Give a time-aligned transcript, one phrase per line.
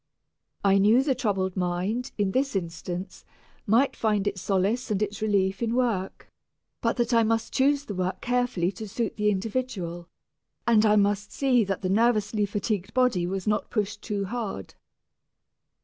[0.63, 3.23] I knew the troubled mind, in this instance,
[3.67, 6.27] might find its solace and its relief in work,
[6.81, 10.07] but that I must choose the work carefully to suit the individual,
[10.65, 14.73] and I must see that the nervously fatigued body was not pushed too hard.